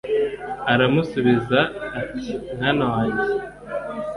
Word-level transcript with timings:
aramusubiza 0.73 1.59
ati 2.01 2.31
mwana 2.55 2.85
wanjye 2.93 3.29